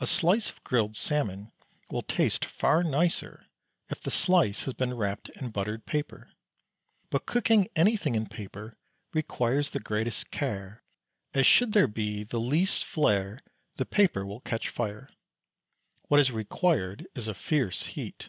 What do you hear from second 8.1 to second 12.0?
in paper requires the greatest care, as should there